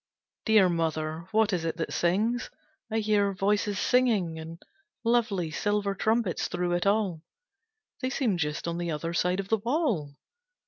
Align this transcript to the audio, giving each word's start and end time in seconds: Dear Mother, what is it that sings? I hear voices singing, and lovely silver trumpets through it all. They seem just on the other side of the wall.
Dear 0.45 0.67
Mother, 0.67 1.27
what 1.29 1.53
is 1.53 1.63
it 1.63 1.77
that 1.77 1.93
sings? 1.93 2.49
I 2.89 3.01
hear 3.01 3.33
voices 3.33 3.77
singing, 3.77 4.39
and 4.39 4.59
lovely 5.03 5.51
silver 5.51 5.93
trumpets 5.93 6.47
through 6.47 6.71
it 6.71 6.87
all. 6.87 7.21
They 8.01 8.09
seem 8.09 8.37
just 8.39 8.67
on 8.67 8.79
the 8.79 8.89
other 8.89 9.13
side 9.13 9.39
of 9.39 9.49
the 9.49 9.57
wall. 9.59 10.15